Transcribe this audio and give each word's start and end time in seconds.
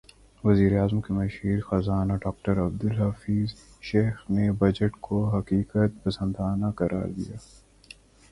وزیراعظم 0.43 1.01
کے 1.01 1.13
مشیر 1.13 1.59
خزانہ 1.61 2.13
ڈاکٹر 2.23 2.61
عبدالحفیظ 2.61 3.53
شیخ 3.81 4.23
نے 4.29 4.49
بجٹ 4.59 4.99
کو 5.07 5.23
حقیقت 5.29 6.03
پسندانہ 6.03 6.71
قرار 6.75 7.07
دیا 7.17 7.37